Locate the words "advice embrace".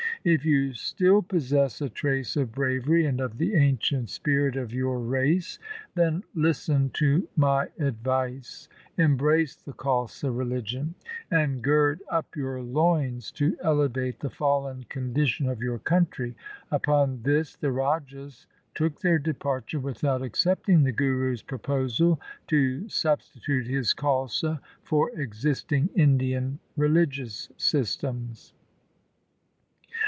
7.79-9.55